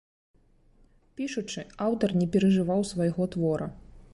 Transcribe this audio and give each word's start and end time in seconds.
Пішучы, 1.19 1.61
аўтар 1.89 2.09
не 2.23 2.27
перажываў 2.37 2.81
свайго 2.93 3.23
твора. 3.37 3.67